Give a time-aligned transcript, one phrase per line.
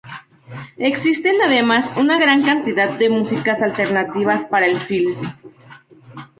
[0.79, 5.21] Existen además una gran cantidad de músicas alternativas para el film.